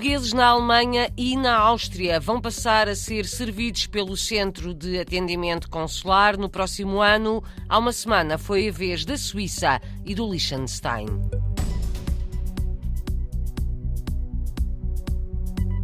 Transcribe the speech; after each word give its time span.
Portugueses 0.00 0.32
na 0.32 0.46
Alemanha 0.46 1.12
e 1.14 1.36
na 1.36 1.54
Áustria 1.58 2.18
vão 2.18 2.40
passar 2.40 2.88
a 2.88 2.94
ser 2.94 3.26
servidos 3.26 3.86
pelo 3.86 4.16
Centro 4.16 4.72
de 4.72 4.98
Atendimento 4.98 5.68
Consular 5.68 6.38
no 6.38 6.48
próximo 6.48 7.02
ano. 7.02 7.44
Há 7.68 7.76
uma 7.76 7.92
semana 7.92 8.38
foi 8.38 8.70
a 8.70 8.72
vez 8.72 9.04
da 9.04 9.18
Suíça 9.18 9.78
e 10.02 10.14
do 10.14 10.26
Liechtenstein. 10.26 11.04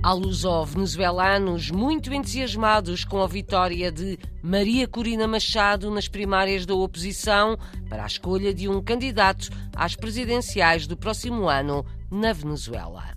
Há 0.03 0.15
luso-venezuelanos 0.15 1.71
muito 1.71 2.11
entusiasmados 2.15 3.05
com 3.05 3.21
a 3.21 3.27
vitória 3.27 3.93
de 3.93 4.19
Maria 4.43 4.89
Corina 4.89 5.29
Machado 5.29 5.91
nas 5.91 6.09
primárias 6.09 6.65
da 6.65 6.75
oposição 6.75 7.59
para 7.87 8.05
a 8.05 8.07
escolha 8.07 8.55
de 8.55 8.67
um 8.67 8.83
candidato 8.83 9.51
às 9.77 9.95
presidenciais 9.95 10.87
do 10.87 10.97
próximo 10.97 11.51
ano 11.51 11.85
na 12.11 12.33
Venezuela. 12.33 13.16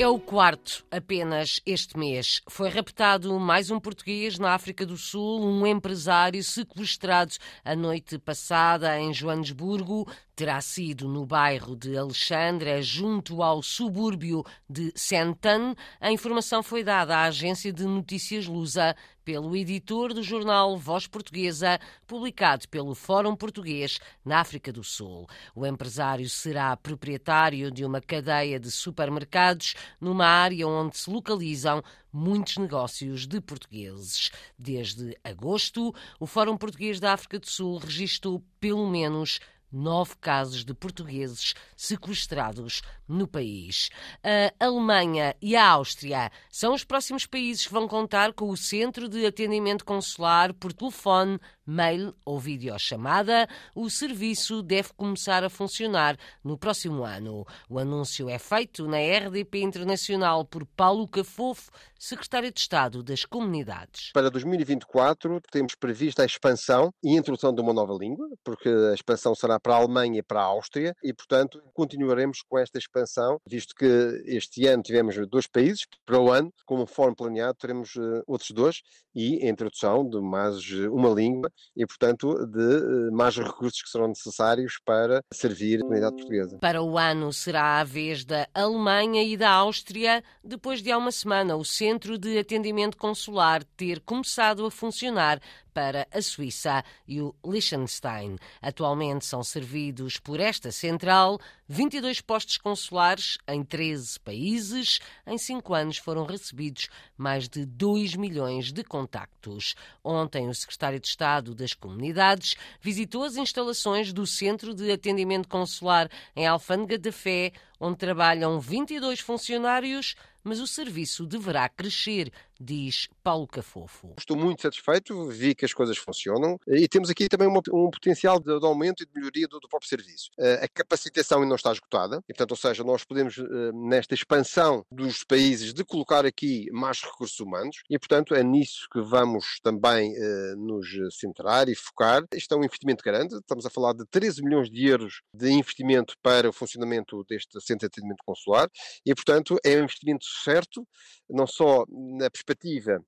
É 0.00 0.06
o 0.06 0.16
quarto 0.16 0.86
apenas 0.92 1.60
este 1.66 1.98
mês. 1.98 2.40
Foi 2.48 2.68
raptado 2.68 3.36
mais 3.40 3.68
um 3.68 3.80
português 3.80 4.38
na 4.38 4.54
África 4.54 4.86
do 4.86 4.96
Sul, 4.96 5.44
um 5.44 5.66
empresário 5.66 6.40
sequestrado 6.44 7.32
a 7.64 7.74
noite 7.74 8.16
passada 8.16 8.96
em 8.96 9.12
Joanesburgo. 9.12 10.08
Terá 10.36 10.60
sido 10.60 11.08
no 11.08 11.26
bairro 11.26 11.74
de 11.74 11.98
Alexandra, 11.98 12.80
junto 12.80 13.42
ao 13.42 13.60
subúrbio 13.60 14.44
de 14.70 14.92
Sentan. 14.94 15.74
A 16.00 16.12
informação 16.12 16.62
foi 16.62 16.84
dada 16.84 17.16
à 17.16 17.24
agência 17.24 17.72
de 17.72 17.82
notícias 17.82 18.46
Lusa 18.46 18.94
pelo 19.28 19.54
editor 19.54 20.14
do 20.14 20.22
jornal 20.22 20.78
Voz 20.78 21.06
Portuguesa, 21.06 21.78
publicado 22.06 22.66
pelo 22.66 22.94
Fórum 22.94 23.36
Português 23.36 23.98
na 24.24 24.40
África 24.40 24.72
do 24.72 24.82
Sul. 24.82 25.28
O 25.54 25.66
empresário 25.66 26.26
será 26.30 26.74
proprietário 26.78 27.70
de 27.70 27.84
uma 27.84 28.00
cadeia 28.00 28.58
de 28.58 28.70
supermercados 28.70 29.74
numa 30.00 30.24
área 30.24 30.66
onde 30.66 30.96
se 30.96 31.10
localizam 31.10 31.82
muitos 32.10 32.56
negócios 32.56 33.26
de 33.26 33.38
portugueses. 33.38 34.30
Desde 34.58 35.14
agosto, 35.22 35.94
o 36.18 36.26
Fórum 36.26 36.56
Português 36.56 36.98
da 36.98 37.12
África 37.12 37.38
do 37.38 37.50
Sul 37.50 37.76
registrou 37.76 38.42
pelo 38.58 38.88
menos 38.88 39.40
nove 39.72 40.14
casos 40.20 40.64
de 40.64 40.74
portugueses 40.74 41.54
sequestrados 41.76 42.82
no 43.06 43.26
país. 43.26 43.90
A 44.22 44.66
Alemanha 44.66 45.34
e 45.40 45.56
a 45.56 45.68
Áustria 45.68 46.30
são 46.50 46.74
os 46.74 46.84
próximos 46.84 47.26
países 47.26 47.66
que 47.66 47.72
vão 47.72 47.86
contar 47.86 48.32
com 48.32 48.48
o 48.50 48.56
Centro 48.56 49.08
de 49.08 49.24
Atendimento 49.26 49.84
Consular 49.84 50.52
por 50.54 50.72
telefone, 50.72 51.38
mail 51.68 52.14
ou 52.24 52.40
videochamada. 52.40 53.46
O 53.74 53.90
serviço 53.90 54.62
deve 54.62 54.88
começar 54.96 55.44
a 55.44 55.50
funcionar 55.50 56.16
no 56.42 56.56
próximo 56.56 57.04
ano. 57.04 57.44
O 57.68 57.78
anúncio 57.78 58.28
é 58.28 58.38
feito 58.38 58.88
na 58.88 58.96
RDP 58.96 59.60
Internacional 59.60 60.44
por 60.44 60.64
Paulo 60.64 61.06
Cafofo, 61.06 61.70
secretário 61.98 62.50
de 62.50 62.60
Estado 62.60 63.02
das 63.02 63.24
Comunidades. 63.24 64.12
Para 64.12 64.30
2024 64.30 65.40
temos 65.50 65.74
previsto 65.74 66.22
a 66.22 66.24
expansão 66.24 66.90
e 67.02 67.16
introdução 67.16 67.52
de 67.52 67.60
uma 67.60 67.72
nova 67.72 67.92
língua, 67.92 68.26
porque 68.42 68.68
a 68.68 68.94
expansão 68.94 69.34
será 69.34 69.60
para 69.60 69.74
a 69.74 69.78
Alemanha 69.78 70.20
e 70.20 70.22
para 70.22 70.40
a 70.40 70.44
Áustria 70.44 70.94
e, 71.02 71.12
portanto, 71.12 71.60
continuaremos 71.74 72.40
com 72.48 72.58
esta 72.58 72.78
expansão, 72.78 73.38
visto 73.46 73.74
que 73.74 74.22
este 74.24 74.66
ano 74.66 74.82
tivemos 74.82 75.16
dois 75.28 75.46
países, 75.46 75.86
para 76.06 76.18
o 76.18 76.30
ano, 76.30 76.52
conforme 76.64 77.16
planeado, 77.16 77.58
teremos 77.58 77.94
uh, 77.96 78.22
outros 78.26 78.50
dois 78.52 78.80
e 79.14 79.44
a 79.44 79.50
introdução 79.50 80.08
de 80.08 80.20
mais 80.20 80.70
uma 80.90 81.10
língua 81.10 81.50
e, 81.76 81.86
portanto, 81.86 82.34
de 82.46 82.58
uh, 82.58 83.12
mais 83.12 83.36
recursos 83.36 83.82
que 83.82 83.88
serão 83.88 84.08
necessários 84.08 84.78
para 84.84 85.22
servir 85.32 85.78
a 85.78 85.82
comunidade 85.82 86.16
portuguesa. 86.16 86.58
Para 86.58 86.82
o 86.82 86.98
ano 86.98 87.32
será 87.32 87.80
a 87.80 87.84
vez 87.84 88.24
da 88.24 88.48
Alemanha 88.54 89.22
e 89.22 89.36
da 89.36 89.50
Áustria, 89.50 90.22
depois 90.42 90.82
de 90.82 90.90
há 90.90 90.98
uma 90.98 91.12
semana 91.12 91.56
o 91.56 91.64
Centro 91.64 92.18
de 92.18 92.38
Atendimento 92.38 92.96
Consular 92.96 93.62
ter 93.76 94.00
começado 94.00 94.66
a 94.66 94.70
funcionar 94.70 95.40
para 95.78 96.08
a 96.10 96.20
Suíça 96.20 96.84
e 97.06 97.20
o 97.20 97.32
Liechtenstein. 97.46 98.36
Atualmente 98.60 99.24
são 99.24 99.44
servidos 99.44 100.16
por 100.16 100.40
esta 100.40 100.72
central 100.72 101.38
22 101.68 102.20
postos 102.20 102.58
consulares 102.58 103.38
em 103.46 103.62
13 103.62 104.18
países. 104.18 104.98
Em 105.24 105.38
cinco 105.38 105.74
anos 105.74 105.98
foram 105.98 106.24
recebidos 106.24 106.88
mais 107.16 107.48
de 107.48 107.64
2 107.64 108.16
milhões 108.16 108.72
de 108.72 108.82
contactos. 108.82 109.76
Ontem, 110.02 110.48
o 110.48 110.54
secretário 110.54 110.98
de 110.98 111.06
Estado 111.06 111.47
das 111.54 111.74
Comunidades 111.74 112.54
visitou 112.80 113.24
as 113.24 113.36
instalações 113.36 114.12
do 114.12 114.26
Centro 114.26 114.74
de 114.74 114.90
Atendimento 114.90 115.48
Consular 115.48 116.08
em 116.34 116.46
Alfândega 116.46 116.98
da 116.98 117.12
Fé, 117.12 117.52
onde 117.80 117.98
trabalham 117.98 118.58
22 118.60 119.20
funcionários 119.20 120.14
mas 120.42 120.60
o 120.60 120.66
serviço 120.66 121.26
deverá 121.26 121.68
crescer, 121.68 122.32
diz 122.60 123.08
Paulo 123.22 123.46
Cafofo. 123.46 124.14
Estou 124.18 124.36
muito 124.36 124.62
satisfeito, 124.62 125.28
vi 125.28 125.54
que 125.54 125.64
as 125.64 125.72
coisas 125.72 125.96
funcionam 125.96 126.58
e 126.66 126.88
temos 126.88 127.10
aqui 127.10 127.28
também 127.28 127.46
uma, 127.46 127.60
um 127.72 127.90
potencial 127.90 128.40
de, 128.40 128.58
de, 128.58 128.66
aumento 128.66 129.02
e 129.02 129.06
de 129.06 129.12
melhoria 129.14 129.46
do, 129.46 129.60
do 129.60 129.68
próprio 129.68 129.88
serviço. 129.88 130.30
Uh, 130.38 130.64
a 130.64 130.68
capacitação 130.68 131.38
ainda 131.38 131.50
não 131.50 131.56
está 131.56 131.72
esgotada, 131.72 132.22
e, 132.28 132.32
portanto, 132.32 132.50
ou 132.52 132.56
seja, 132.56 132.82
nós 132.82 133.04
podemos, 133.04 133.36
uh, 133.38 133.88
nesta 133.88 134.14
expansão 134.14 134.84
dos 134.90 135.24
países, 135.24 135.72
de 135.72 135.84
colocar 135.84 136.26
aqui 136.26 136.66
mais 136.72 137.02
recursos 137.02 137.38
humanos 137.38 137.76
e, 137.88 137.98
portanto, 137.98 138.34
é 138.34 138.42
nisso 138.42 138.86
que 138.92 139.00
vamos 139.00 139.60
também 139.62 140.12
uh, 140.12 140.56
nos 140.56 140.88
centrar 141.18 141.68
e 141.68 141.74
focar. 141.74 142.24
Isto 142.34 142.54
é 142.54 142.58
um 142.58 142.64
investimento 142.64 143.04
grande, 143.04 143.36
estamos 143.36 143.66
a 143.66 143.70
falar 143.70 143.92
de 143.92 144.04
13 144.06 144.42
milhões 144.42 144.70
de 144.70 144.86
euros 144.86 145.22
de 145.32 145.50
investimento 145.50 146.14
para 146.22 146.48
o 146.48 146.52
funcionamento 146.52 147.24
deste 147.28 147.60
centro 147.60 147.80
de 147.80 147.86
atendimento 147.86 148.22
consular 148.24 148.68
e, 149.04 149.14
portanto, 149.14 149.58
é 149.64 149.76
um 149.76 149.84
investimento 149.84 150.24
certo, 150.44 150.86
não 151.28 151.46
só 151.46 151.84
na 151.88 152.30
perspectiva 152.30 153.02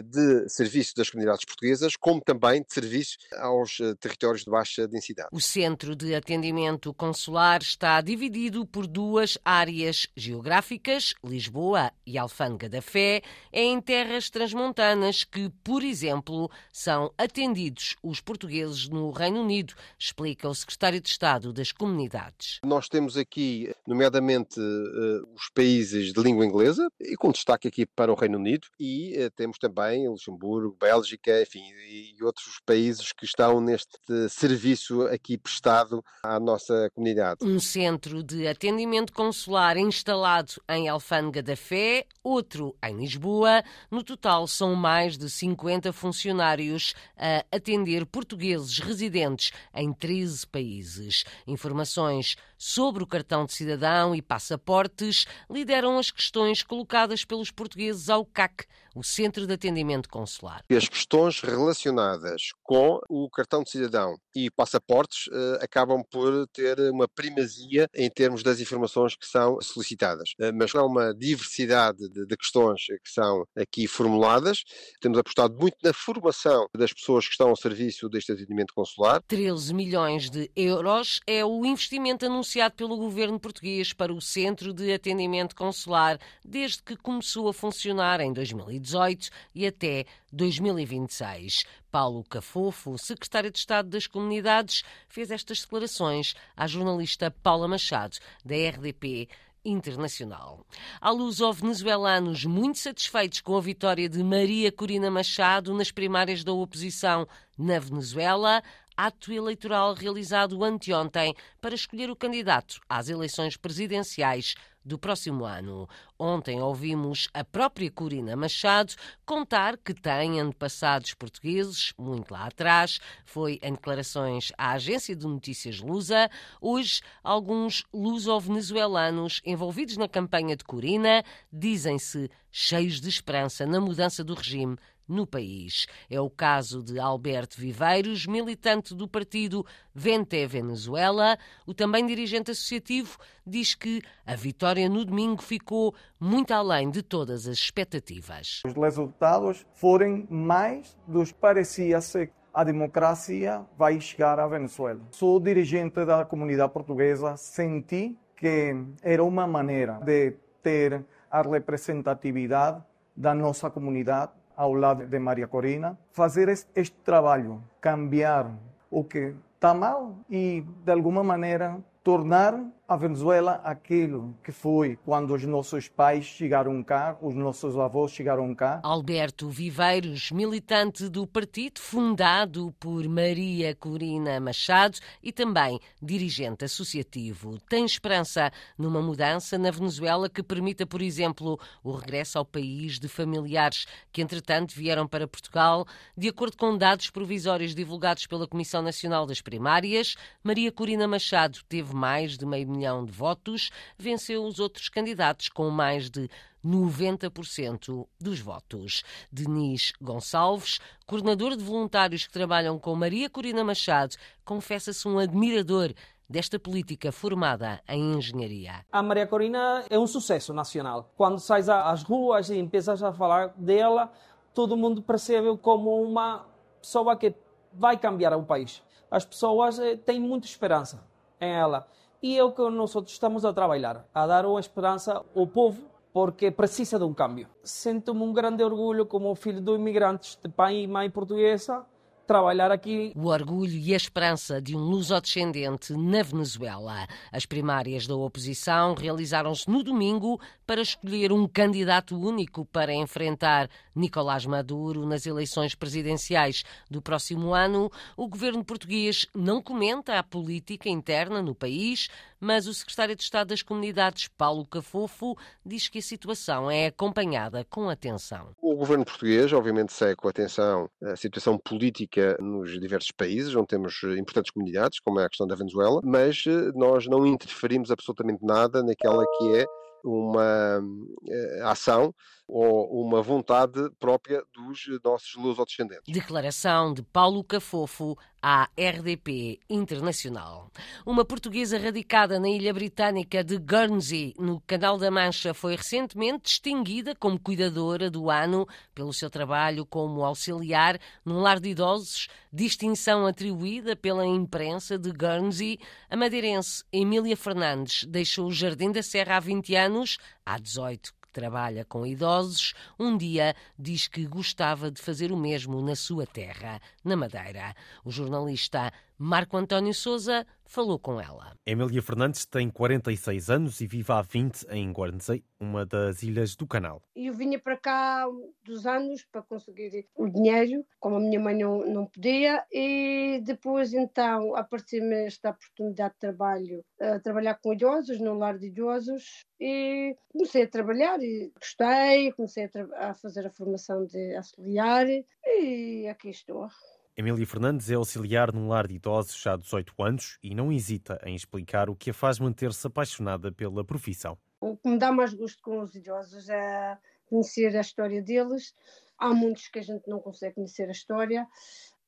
de 0.00 0.48
serviço 0.48 0.94
das 0.96 1.10
comunidades 1.10 1.44
portuguesas, 1.44 1.96
como 1.96 2.20
também 2.20 2.62
de 2.62 2.72
serviço 2.72 3.18
aos 3.38 3.80
eh, 3.80 3.94
territórios 3.96 4.44
de 4.44 4.50
baixa 4.50 4.88
densidade. 4.88 5.28
O 5.32 5.40
Centro 5.40 5.94
de 5.94 6.14
Atendimento 6.14 6.94
Consular 6.94 7.60
está 7.60 8.00
dividido 8.00 8.64
por 8.64 8.86
duas 8.86 9.36
áreas 9.44 10.06
geográficas, 10.16 11.14
Lisboa 11.24 11.92
e 12.06 12.16
Alfândega 12.16 12.68
da 12.68 12.80
Fé, 12.80 13.22
em 13.52 13.80
terras 13.80 14.30
transmontanas 14.30 15.24
que, 15.24 15.50
por 15.62 15.82
exemplo, 15.82 16.50
são 16.72 17.12
atendidos 17.18 17.96
os 18.02 18.20
portugueses 18.20 18.88
no 18.88 19.10
Reino 19.10 19.42
Unido, 19.42 19.74
explica 19.98 20.48
o 20.48 20.54
Secretário 20.54 21.00
de 21.00 21.08
Estado 21.08 21.52
das 21.52 21.72
Comunidades. 21.72 22.60
Nós 22.64 22.88
temos 22.88 23.16
aqui, 23.16 23.74
nomeadamente, 23.86 24.60
eh, 24.60 25.22
os 25.34 25.48
países 25.54 26.12
de 26.12 26.22
língua 26.22 26.46
inglesa, 26.46 26.88
e 27.00 27.16
com 27.16 27.32
destaque 27.32 27.68
aqui 27.68 27.84
para 27.84 28.12
o 28.12 28.14
Reino 28.14 28.38
Unido, 28.38 28.68
e 28.78 29.14
eh, 29.16 29.30
temos 29.30 29.58
também 29.58 29.81
também, 29.82 30.08
Luxemburgo, 30.08 30.76
Bélgica, 30.80 31.42
enfim, 31.42 31.62
e 31.88 32.14
outros 32.22 32.60
países 32.64 33.12
que 33.12 33.24
estão 33.24 33.60
neste 33.60 33.98
serviço 34.28 35.02
aqui 35.02 35.36
prestado 35.36 36.04
à 36.22 36.38
nossa 36.38 36.88
comunidade. 36.94 37.44
Um 37.44 37.58
centro 37.58 38.22
de 38.22 38.46
atendimento 38.46 39.12
consular 39.12 39.76
instalado 39.76 40.52
em 40.68 40.88
Alfândega 40.88 41.42
da 41.42 41.56
Fé, 41.56 42.06
outro 42.22 42.76
em 42.82 42.96
Lisboa. 42.96 43.62
No 43.90 44.02
total, 44.02 44.46
são 44.46 44.74
mais 44.74 45.18
de 45.18 45.28
50 45.28 45.92
funcionários 45.92 46.94
a 47.16 47.44
atender 47.54 48.06
portugueses 48.06 48.78
residentes 48.78 49.50
em 49.74 49.92
13 49.92 50.46
países. 50.46 51.24
Informações 51.46 52.36
sobre 52.62 53.02
o 53.02 53.06
cartão 53.08 53.44
de 53.44 53.52
cidadão 53.52 54.14
e 54.14 54.22
passaportes 54.22 55.26
lideram 55.50 55.98
as 55.98 56.12
questões 56.12 56.62
colocadas 56.62 57.24
pelos 57.24 57.50
portugueses 57.50 58.08
ao 58.08 58.24
CAC, 58.24 58.66
o 58.94 59.02
Centro 59.02 59.48
de 59.48 59.54
Atendimento 59.54 60.08
Consular. 60.08 60.62
As 60.70 60.88
questões 60.88 61.40
relacionadas 61.40 62.50
com 62.62 63.00
o 63.08 63.28
cartão 63.28 63.64
de 63.64 63.70
cidadão 63.70 64.14
e 64.32 64.48
passaportes 64.48 65.26
uh, 65.26 65.58
acabam 65.60 66.04
por 66.08 66.46
ter 66.52 66.78
uma 66.92 67.08
primazia 67.08 67.88
em 67.96 68.08
termos 68.08 68.44
das 68.44 68.60
informações 68.60 69.16
que 69.16 69.26
são 69.26 69.60
solicitadas. 69.60 70.30
Uh, 70.40 70.54
mas 70.54 70.72
há 70.72 70.84
uma 70.84 71.12
diversidade 71.12 72.08
de, 72.10 72.26
de, 72.26 72.36
questões 72.36 72.84
que 72.86 73.10
são 73.10 73.44
aqui 73.56 73.88
formuladas. 73.88 74.62
Temos 75.00 75.18
apostado 75.18 75.58
muito 75.58 75.78
na 75.82 75.92
formação 75.92 76.68
das 76.76 76.92
pessoas 76.92 77.24
que 77.24 77.32
estão 77.32 77.48
ao 77.48 77.56
serviço 77.56 78.08
deste 78.08 78.30
atendimento 78.30 78.72
consular. 78.72 79.20
13 79.26 79.74
milhões 79.74 80.30
de 80.30 80.48
euros 80.54 81.18
é 81.26 81.44
o 81.44 81.66
investimento 81.66 82.24
anunciado 82.24 82.51
pelo 82.76 82.96
governo 82.96 83.40
português 83.40 83.92
para 83.92 84.12
o 84.12 84.20
Centro 84.20 84.74
de 84.74 84.92
Atendimento 84.92 85.56
Consular 85.56 86.18
desde 86.44 86.82
que 86.82 86.96
começou 86.96 87.48
a 87.48 87.54
funcionar 87.54 88.20
em 88.20 88.32
2018 88.32 89.30
e 89.54 89.66
até 89.66 90.04
2026. 90.30 91.64
Paulo 91.90 92.22
Cafofo, 92.24 92.98
secretário 92.98 93.50
de 93.50 93.58
Estado 93.58 93.88
das 93.88 94.06
Comunidades, 94.06 94.82
fez 95.08 95.30
estas 95.30 95.62
declarações 95.62 96.34
à 96.56 96.66
jornalista 96.66 97.30
Paula 97.30 97.66
Machado, 97.66 98.18
da 98.44 98.54
RDP 98.54 99.28
internacional. 99.64 100.66
Há 101.00 101.10
luso-venezuelanos 101.10 102.44
muito 102.44 102.78
satisfeitos 102.78 103.40
com 103.40 103.56
a 103.56 103.60
vitória 103.60 104.08
de 104.08 104.22
Maria 104.22 104.72
Corina 104.72 105.10
Machado 105.10 105.72
nas 105.72 105.90
primárias 105.90 106.42
da 106.42 106.52
oposição 106.52 107.26
na 107.56 107.78
Venezuela, 107.78 108.62
ato 108.96 109.32
eleitoral 109.32 109.94
realizado 109.94 110.62
anteontem 110.64 111.34
para 111.60 111.74
escolher 111.74 112.10
o 112.10 112.16
candidato 112.16 112.80
às 112.88 113.08
eleições 113.08 113.56
presidenciais 113.56 114.54
do 114.84 114.98
próximo 114.98 115.44
ano. 115.44 115.88
Ontem 116.18 116.60
ouvimos 116.60 117.28
a 117.32 117.44
própria 117.44 117.90
Corina 117.90 118.36
Machado 118.36 118.94
contar 119.24 119.76
que 119.76 119.94
tem 119.94 120.40
antepassados 120.40 121.14
portugueses, 121.14 121.92
muito 121.98 122.32
lá 122.32 122.46
atrás, 122.46 123.00
foi 123.24 123.58
em 123.62 123.72
declarações 123.72 124.52
à 124.58 124.72
agência 124.72 125.14
de 125.14 125.26
notícias 125.26 125.80
Lusa. 125.80 126.30
Hoje, 126.60 127.00
alguns 127.22 127.84
luso-venezuelanos 127.92 129.40
envolvidos 129.44 129.96
na 129.96 130.08
campanha 130.08 130.56
de 130.56 130.64
Corina 130.64 131.24
dizem-se 131.52 132.30
cheios 132.50 133.00
de 133.00 133.08
esperança 133.08 133.64
na 133.64 133.80
mudança 133.80 134.22
do 134.22 134.34
regime 134.34 134.76
no 135.08 135.26
país. 135.26 135.86
É 136.08 136.20
o 136.20 136.30
caso 136.30 136.82
de 136.82 136.98
Alberto 136.98 137.60
Viveiros, 137.60 138.26
militante 138.26 138.94
do 138.94 139.08
partido 139.08 139.64
Vente 139.94 140.46
Venezuela. 140.46 141.36
O 141.66 141.74
também 141.74 142.06
dirigente 142.06 142.50
associativo 142.50 143.18
diz 143.46 143.74
que 143.74 144.02
a 144.26 144.34
vitória 144.34 144.88
no 144.88 145.04
domingo 145.04 145.42
ficou 145.42 145.94
muito 146.18 146.52
além 146.52 146.90
de 146.90 147.02
todas 147.02 147.46
as 147.46 147.58
expectativas. 147.58 148.62
Os 148.66 148.74
resultados 148.74 149.66
foram 149.74 150.26
mais 150.30 150.96
dos 151.06 151.32
que 151.32 151.38
parecia 151.38 152.00
ser 152.00 152.32
a 152.54 152.64
democracia 152.64 153.64
vai 153.78 153.98
chegar 153.98 154.38
à 154.38 154.46
Venezuela. 154.46 155.00
Sou 155.10 155.40
dirigente 155.40 156.04
da 156.04 156.24
comunidade 156.24 156.72
portuguesa, 156.72 157.36
senti 157.36 158.16
que 158.36 158.74
era 159.02 159.24
uma 159.24 159.46
maneira 159.46 159.94
de 160.04 160.32
ter 160.62 161.04
a 161.30 161.40
representatividade 161.40 162.82
da 163.16 163.34
nossa 163.34 163.70
comunidade 163.70 164.32
ao 164.56 164.74
lado 164.74 165.06
de 165.06 165.18
Maria 165.18 165.46
Corina, 165.46 165.98
fazer 166.12 166.48
este 166.48 166.96
trabalho, 167.04 167.62
cambiar 167.80 168.50
o 168.90 169.04
que 169.04 169.34
está 169.54 169.72
mal 169.72 170.16
e, 170.28 170.64
de 170.84 170.92
alguma 170.92 171.22
maneira, 171.22 171.78
tornar 172.02 172.60
a 172.92 172.96
Venezuela 172.96 173.52
aquilo 173.64 174.36
que 174.44 174.52
foi 174.52 174.98
quando 175.02 175.32
os 175.32 175.42
nossos 175.44 175.88
pais 175.88 176.26
chegaram 176.26 176.82
cá, 176.82 177.16
os 177.22 177.34
nossos 177.34 177.74
avós 177.78 178.12
chegaram 178.12 178.54
cá. 178.54 178.80
Alberto 178.82 179.48
Viveiros, 179.48 180.30
militante 180.30 181.08
do 181.08 181.26
partido 181.26 181.80
fundado 181.80 182.74
por 182.78 183.08
Maria 183.08 183.74
Corina 183.74 184.38
Machado 184.38 184.98
e 185.22 185.32
também 185.32 185.80
dirigente 186.02 186.66
associativo, 186.66 187.58
tem 187.66 187.86
esperança 187.86 188.52
numa 188.76 189.00
mudança 189.00 189.56
na 189.56 189.70
Venezuela 189.70 190.28
que 190.28 190.42
permita, 190.42 190.86
por 190.86 191.00
exemplo, 191.00 191.58
o 191.82 191.92
regresso 191.92 192.36
ao 192.36 192.44
país 192.44 192.98
de 192.98 193.08
familiares 193.08 193.86
que, 194.12 194.20
entretanto, 194.20 194.74
vieram 194.74 195.08
para 195.08 195.26
Portugal. 195.26 195.86
De 196.14 196.28
acordo 196.28 196.58
com 196.58 196.76
dados 196.76 197.08
provisórios 197.08 197.74
divulgados 197.74 198.26
pela 198.26 198.46
Comissão 198.46 198.82
Nacional 198.82 199.24
das 199.24 199.40
Primárias, 199.40 200.14
Maria 200.44 200.70
Corina 200.70 201.08
Machado 201.08 201.60
teve 201.66 201.94
mais 201.94 202.36
de 202.36 202.44
meio 202.44 202.68
milhão 202.68 202.81
milhão 202.82 203.04
de 203.04 203.12
votos, 203.12 203.70
venceu 203.96 204.44
os 204.44 204.58
outros 204.58 204.88
candidatos 204.88 205.48
com 205.48 205.70
mais 205.70 206.10
de 206.10 206.28
90% 206.64 208.06
dos 208.20 208.40
votos. 208.40 209.04
Denis 209.30 209.92
Gonçalves, 210.00 210.80
coordenador 211.06 211.56
de 211.56 211.62
voluntários 211.62 212.26
que 212.26 212.32
trabalham 212.32 212.78
com 212.78 212.94
Maria 212.96 213.30
Corina 213.30 213.62
Machado, 213.62 214.16
confessa-se 214.44 215.06
um 215.06 215.18
admirador 215.18 215.92
desta 216.28 216.58
política 216.58 217.12
formada 217.12 217.80
em 217.88 218.14
engenharia. 218.14 218.84
A 218.90 219.02
Maria 219.02 219.26
Corina 219.26 219.84
é 219.88 219.98
um 219.98 220.06
sucesso 220.06 220.52
nacional. 220.52 221.12
Quando 221.16 221.38
sais 221.38 221.68
às 221.68 222.02
ruas 222.02 222.50
e 222.50 222.58
empiezas 222.58 223.02
a 223.02 223.12
falar 223.12 223.48
dela, 223.56 224.10
todo 224.54 224.76
mundo 224.76 225.02
percebe 225.02 225.56
como 225.58 226.02
uma 226.02 226.46
pessoa 226.80 227.16
que 227.16 227.34
vai 227.72 227.96
cambiar 227.96 228.36
o 228.36 228.42
país. 228.42 228.82
As 229.10 229.24
pessoas 229.24 229.78
eh, 229.78 229.96
têm 229.96 230.18
muita 230.18 230.46
esperança 230.46 231.04
em 231.40 231.52
ela. 231.52 231.86
E 232.22 232.38
é 232.38 232.44
o 232.44 232.52
que 232.52 232.62
nós 232.70 232.94
estamos 232.94 233.44
a 233.44 233.52
trabalhar, 233.52 234.06
a 234.14 234.26
dar 234.28 234.46
uma 234.46 234.60
esperança 234.60 235.24
ao 235.34 235.44
povo, 235.44 235.82
porque 236.12 236.52
precisa 236.52 236.96
de 236.96 237.04
um 237.04 237.12
cambio. 237.12 237.48
Sinto-me 237.64 238.22
um 238.22 238.32
grande 238.32 238.62
orgulho 238.62 239.04
como 239.04 239.34
filho 239.34 239.60
de 239.60 239.72
imigrantes 239.72 240.38
de 240.40 240.48
pai 240.48 240.82
e 240.82 240.86
mãe 240.86 241.10
portuguesa, 241.10 241.84
trabalhar 242.26 242.70
aqui. 242.70 243.12
O 243.14 243.26
orgulho 243.26 243.72
e 243.72 243.92
a 243.92 243.96
esperança 243.96 244.60
de 244.60 244.76
um 244.76 244.80
luso-descendente 244.80 245.92
na 245.92 246.22
Venezuela. 246.22 247.06
As 247.30 247.46
primárias 247.46 248.06
da 248.06 248.16
oposição 248.16 248.94
realizaram-se 248.94 249.68
no 249.70 249.82
domingo 249.82 250.40
para 250.66 250.82
escolher 250.82 251.32
um 251.32 251.46
candidato 251.46 252.18
único 252.18 252.64
para 252.66 252.92
enfrentar 252.92 253.68
Nicolás 253.94 254.46
Maduro 254.46 255.06
nas 255.06 255.26
eleições 255.26 255.74
presidenciais 255.74 256.64
do 256.90 257.02
próximo 257.02 257.54
ano. 257.54 257.90
O 258.16 258.28
governo 258.28 258.64
português 258.64 259.26
não 259.34 259.62
comenta 259.62 260.18
a 260.18 260.22
política 260.22 260.88
interna 260.88 261.42
no 261.42 261.54
país, 261.54 262.08
mas 262.40 262.66
o 262.66 262.74
secretário 262.74 263.14
de 263.14 263.22
Estado 263.22 263.48
das 263.48 263.62
Comunidades, 263.62 264.28
Paulo 264.28 264.66
Cafofo, 264.66 265.36
diz 265.64 265.88
que 265.88 265.98
a 265.98 266.02
situação 266.02 266.70
é 266.70 266.86
acompanhada 266.86 267.64
com 267.70 267.88
atenção. 267.88 268.48
O 268.60 268.74
governo 268.74 269.04
português, 269.04 269.52
obviamente, 269.52 269.92
segue 269.92 270.16
com 270.16 270.28
atenção 270.28 270.90
a 271.02 271.14
situação 271.14 271.56
política 271.56 272.11
nos 272.40 272.78
diversos 272.80 273.10
países, 273.10 273.54
onde 273.54 273.68
temos 273.68 274.02
importantes 274.18 274.50
comunidades, 274.50 275.00
como 275.00 275.20
é 275.20 275.24
a 275.24 275.28
questão 275.28 275.46
da 275.46 275.54
Venezuela, 275.54 276.00
mas 276.04 276.44
eh, 276.46 276.72
nós 276.74 277.06
não 277.06 277.26
interferimos 277.26 277.90
absolutamente 277.90 278.44
nada 278.44 278.82
naquela 278.82 279.24
que 279.38 279.56
é 279.56 279.66
uma 280.04 280.80
uh, 280.80 281.64
ação 281.66 282.14
ou 282.54 283.02
uma 283.02 283.22
vontade 283.22 283.90
própria 283.98 284.44
dos 284.54 284.84
nossos 285.02 285.34
lusodescendentes. 285.36 286.12
Declaração 286.12 286.92
de 286.92 287.02
Paulo 287.02 287.42
Cafofo 287.42 288.14
à 288.42 288.68
RDP 288.76 289.58
Internacional. 289.70 290.70
Uma 291.06 291.24
portuguesa 291.24 291.78
radicada 291.78 292.38
na 292.38 292.50
ilha 292.50 292.74
britânica 292.74 293.42
de 293.42 293.56
Guernsey, 293.56 294.34
no 294.38 294.60
Canal 294.66 294.98
da 294.98 295.10
Mancha, 295.10 295.54
foi 295.54 295.76
recentemente 295.76 296.42
distinguida 296.42 297.14
como 297.14 297.40
cuidadora 297.40 298.10
do 298.10 298.28
ano 298.28 298.66
pelo 298.94 299.14
seu 299.14 299.30
trabalho 299.30 299.86
como 299.86 300.22
auxiliar 300.22 300.98
num 301.24 301.40
lar 301.40 301.58
de 301.58 301.70
idosos, 301.70 302.28
distinção 302.52 303.26
atribuída 303.26 303.96
pela 303.96 304.26
imprensa 304.26 304.98
de 304.98 305.10
Guernsey. 305.10 305.78
A 306.10 306.16
madeirense 306.18 306.84
Emília 306.92 307.36
Fernandes 307.36 308.04
deixou 308.04 308.48
o 308.48 308.52
Jardim 308.52 308.92
da 308.92 309.02
Serra 309.02 309.38
há 309.38 309.40
20 309.40 309.74
anos, 309.74 310.18
há 310.44 310.58
18 310.58 311.21
trabalha 311.32 311.84
com 311.84 312.06
idosos, 312.06 312.74
um 312.98 313.16
dia 313.16 313.56
diz 313.78 314.06
que 314.06 314.26
gostava 314.26 314.90
de 314.90 315.00
fazer 315.00 315.32
o 315.32 315.36
mesmo 315.36 315.80
na 315.82 315.96
sua 315.96 316.26
terra, 316.26 316.80
na 317.04 317.16
Madeira. 317.16 317.74
O 318.04 318.10
jornalista 318.10 318.92
Marco 319.24 319.56
António 319.56 319.94
Souza 319.94 320.44
falou 320.64 320.98
com 320.98 321.20
ela. 321.20 321.56
Emília 321.64 322.02
Fernandes 322.02 322.44
tem 322.44 322.68
46 322.68 323.50
anos 323.50 323.80
e 323.80 323.86
vive 323.86 324.10
há 324.10 324.20
20 324.20 324.66
em 324.70 324.92
Guernsey, 324.92 325.44
uma 325.60 325.86
das 325.86 326.24
ilhas 326.24 326.56
do 326.56 326.66
Canal. 326.66 327.00
Eu 327.14 327.32
vinha 327.32 327.56
para 327.56 327.76
cá 327.76 328.26
dos 328.64 328.84
anos 328.84 329.24
para 329.30 329.40
conseguir 329.42 330.08
o 330.16 330.28
dinheiro, 330.28 330.84
como 330.98 331.14
a 331.14 331.20
minha 331.20 331.38
mãe 331.38 331.56
não, 331.56 331.86
não 331.86 332.04
podia, 332.04 332.66
e 332.72 333.40
depois 333.44 333.94
então 333.94 334.56
apareceu-me 334.56 335.26
esta 335.26 335.50
oportunidade 335.50 336.14
de 336.14 336.18
trabalho, 336.18 336.84
a 337.00 337.20
trabalhar 337.20 337.60
com 337.62 337.74
idosos, 337.74 338.18
no 338.18 338.34
lar 338.34 338.58
de 338.58 338.66
idosos, 338.66 339.46
e 339.60 340.16
comecei 340.32 340.64
a 340.64 340.68
trabalhar 340.68 341.22
e 341.22 341.52
gostei, 341.54 342.32
comecei 342.32 342.64
a, 342.64 343.10
a 343.10 343.14
fazer 343.14 343.46
a 343.46 343.50
formação 343.50 344.04
de 344.04 344.34
auxiliar 344.34 345.06
e 345.46 346.08
aqui 346.08 346.30
estou. 346.30 346.68
Emília 347.14 347.46
Fernandes 347.46 347.90
é 347.90 347.94
auxiliar 347.94 348.54
num 348.54 348.68
lar 348.68 348.86
de 348.86 348.94
idosos 348.94 349.38
já 349.38 349.52
há 349.52 349.56
18 349.58 350.02
anos 350.02 350.38
e 350.42 350.54
não 350.54 350.72
hesita 350.72 351.20
em 351.26 351.34
explicar 351.34 351.90
o 351.90 351.94
que 351.94 352.08
a 352.08 352.14
faz 352.14 352.38
manter-se 352.38 352.86
apaixonada 352.86 353.52
pela 353.52 353.84
profissão. 353.84 354.38
O 354.58 354.78
que 354.78 354.88
me 354.88 354.98
dá 354.98 355.12
mais 355.12 355.34
gosto 355.34 355.60
com 355.62 355.80
os 355.80 355.94
idosos 355.94 356.48
é 356.48 356.96
conhecer 357.26 357.76
a 357.76 357.82
história 357.82 358.22
deles. 358.22 358.74
Há 359.18 359.34
muitos 359.34 359.68
que 359.68 359.78
a 359.78 359.82
gente 359.82 360.08
não 360.08 360.20
consegue 360.20 360.54
conhecer 360.54 360.88
a 360.88 360.92
história, 360.92 361.46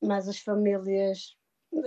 mas 0.01 0.27
as 0.27 0.39
famílias, 0.39 1.37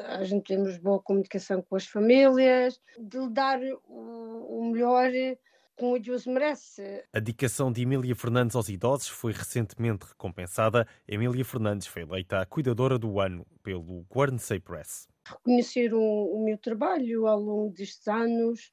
a 0.07 0.23
gente 0.23 0.47
temos 0.47 0.79
boa 0.79 1.03
comunicação 1.03 1.61
com 1.61 1.75
as 1.75 1.87
famílias, 1.87 2.81
de 2.97 3.29
dar 3.31 3.59
o, 3.89 4.61
o 4.61 4.71
melhor 4.71 5.11
A 7.13 7.21
dedicação 7.21 7.71
de 7.71 7.83
Emília 7.83 8.15
Fernandes 8.17 8.57
aos 8.57 8.69
idosos 8.69 9.09
foi 9.09 9.33
recentemente 9.33 10.07
recompensada. 10.07 10.87
Emília 11.07 11.45
Fernandes 11.45 11.87
foi 11.87 12.03
eleita 12.03 12.41
a 12.41 12.47
cuidadora 12.47 12.99
do 12.99 13.21
ano 13.21 13.47
pelo 13.63 14.05
Guernsey 14.13 14.59
Press. 14.59 15.07
Reconhecer 15.25 15.95
o, 15.95 16.03
o 16.03 16.45
meu 16.45 16.59
trabalho 16.59 17.29
ao 17.29 17.39
longo 17.39 17.73
destes 17.73 18.09
anos, 18.09 18.73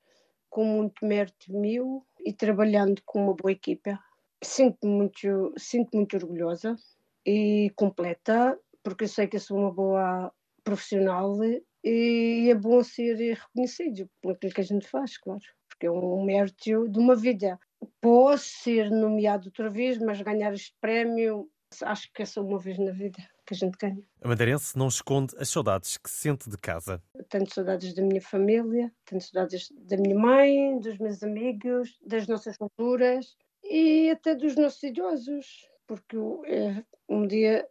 com 0.50 0.65
muito 0.65 1.05
mérito 1.05 1.53
meu 1.53 2.03
e 2.25 2.33
trabalhando 2.33 3.00
com 3.05 3.25
uma 3.25 3.35
boa 3.35 3.51
equipa. 3.51 4.00
Sinto-me 4.43 4.91
muito, 4.91 5.53
sinto 5.57 5.95
muito 5.95 6.15
orgulhosa 6.17 6.75
e 7.24 7.71
completa, 7.75 8.59
porque 8.83 9.03
eu 9.03 9.09
sei 9.09 9.27
que 9.27 9.35
eu 9.35 9.41
sou 9.41 9.59
uma 9.59 9.71
boa 9.71 10.33
profissional 10.63 11.38
e 11.83 12.47
é 12.50 12.55
bom 12.55 12.83
ser 12.83 13.15
reconhecido 13.15 14.09
por 14.19 14.33
aquilo 14.33 14.53
que 14.53 14.62
a 14.62 14.63
gente 14.63 14.88
faz, 14.88 15.19
claro 15.19 15.43
porque 15.75 15.88
é 15.88 15.91
um 15.91 16.24
mérito 16.24 16.88
de 16.88 17.00
uma 17.00 17.15
vida. 17.15 17.60
Posso 18.01 18.46
ser 18.46 18.89
nomeado 18.89 19.48
outra 19.48 19.70
vez, 19.70 19.98
mas 20.00 20.22
ganhar 20.22 20.53
este 20.53 20.74
prémio, 20.79 21.50
acho 21.82 22.12
que 22.13 22.22
é 22.22 22.25
só 22.25 22.41
uma 22.41 22.58
vez 22.58 22.79
na 22.79 22.91
vida 22.91 23.22
que 23.46 23.53
a 23.53 23.58
gente 23.58 23.77
ganha. 23.77 24.03
A 24.22 24.27
madeirense 24.27 24.77
não 24.77 24.88
esconde 24.88 25.36
as 25.38 25.50
saudades 25.50 25.98
que 25.98 26.10
sente 26.10 26.50
de 26.50 26.58
casa. 26.58 27.03
Tenho 27.29 27.48
saudades 27.53 27.94
da 27.94 28.01
minha 28.01 28.22
família, 28.22 28.91
tenho 29.05 29.22
saudades 29.22 29.70
da 29.72 29.98
minha 29.98 30.17
mãe, 30.17 30.79
dos 30.79 30.98
meus 30.98 31.22
amigos, 31.22 32.00
das 32.05 32.25
nossas 32.27 32.58
culturas 32.58 33.36
e 33.63 34.10
até 34.10 34.34
dos 34.34 34.55
nossos 34.55 34.82
idosos, 34.82 35.70
porque 35.86 36.17
é, 36.46 36.84
um 37.10 37.27
dia 37.27 37.67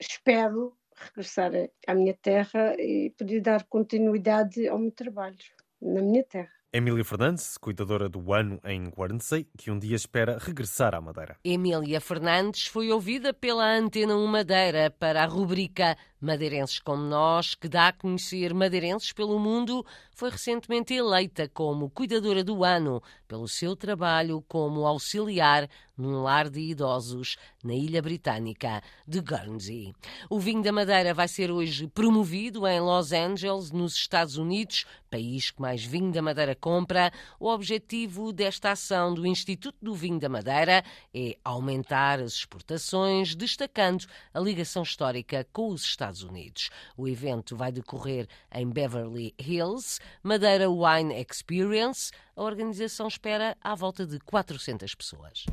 espero 0.00 0.76
regressar 0.96 1.52
à 1.86 1.94
minha 1.94 2.14
terra 2.14 2.74
e 2.78 3.10
poder 3.16 3.40
dar 3.40 3.64
continuidade 3.64 4.68
ao 4.68 4.78
meu 4.78 4.92
trabalho 4.92 5.36
na 5.80 6.02
minha 6.02 6.24
terra. 6.24 6.52
Emília 6.76 7.04
Fernandes, 7.04 7.56
cuidadora 7.56 8.08
do 8.08 8.32
ano 8.32 8.58
em 8.64 8.88
Guarnesey, 8.88 9.46
que 9.56 9.70
um 9.70 9.78
dia 9.78 9.94
espera 9.94 10.38
regressar 10.40 10.92
à 10.92 11.00
Madeira. 11.00 11.36
Emília 11.44 12.00
Fernandes 12.00 12.66
foi 12.66 12.90
ouvida 12.90 13.32
pela 13.32 13.64
Antena 13.64 14.16
1 14.16 14.26
Madeira 14.26 14.90
para 14.90 15.22
a 15.22 15.26
rubrica 15.26 15.96
Madeirenses 16.24 16.78
como 16.78 17.02
Nós, 17.02 17.54
que 17.54 17.68
dá 17.68 17.88
a 17.88 17.92
conhecer 17.92 18.54
madeirenses 18.54 19.12
pelo 19.12 19.38
mundo, 19.38 19.84
foi 20.10 20.30
recentemente 20.30 20.94
eleita 20.94 21.48
como 21.48 21.90
cuidadora 21.90 22.42
do 22.42 22.64
ano 22.64 23.02
pelo 23.28 23.46
seu 23.46 23.76
trabalho 23.76 24.42
como 24.48 24.86
auxiliar 24.86 25.68
num 25.96 26.22
lar 26.22 26.48
de 26.48 26.60
idosos 26.60 27.36
na 27.62 27.74
ilha 27.74 28.02
britânica 28.02 28.82
de 29.06 29.20
Guernsey. 29.20 29.94
O 30.28 30.38
vinho 30.38 30.62
da 30.62 30.72
Madeira 30.72 31.14
vai 31.14 31.28
ser 31.28 31.50
hoje 31.50 31.86
promovido 31.88 32.66
em 32.66 32.80
Los 32.80 33.12
Angeles, 33.12 33.70
nos 33.70 33.94
Estados 33.94 34.36
Unidos, 34.36 34.84
país 35.10 35.50
que 35.50 35.60
mais 35.60 35.84
vinho 35.84 36.12
da 36.12 36.22
Madeira 36.22 36.54
compra. 36.54 37.12
O 37.38 37.48
objetivo 37.48 38.32
desta 38.32 38.72
ação 38.72 39.14
do 39.14 39.26
Instituto 39.26 39.76
do 39.80 39.94
Vinho 39.94 40.18
da 40.18 40.28
Madeira 40.28 40.84
é 41.12 41.36
aumentar 41.44 42.20
as 42.20 42.34
exportações, 42.34 43.34
destacando 43.34 44.04
a 44.32 44.40
ligação 44.40 44.82
histórica 44.82 45.46
com 45.52 45.68
os 45.68 45.82
Estados 46.14 46.22
Unidos. 46.22 46.70
O 46.96 47.08
evento 47.08 47.56
vai 47.56 47.72
decorrer 47.72 48.28
em 48.52 48.68
Beverly 48.68 49.34
Hills, 49.38 49.98
Madeira 50.22 50.70
Wine 50.70 51.14
Experience. 51.20 52.12
A 52.36 52.42
organização 52.42 53.08
espera 53.08 53.56
à 53.60 53.74
volta 53.74 54.06
de 54.06 54.18
400 54.20 54.94
pessoas. 54.94 55.44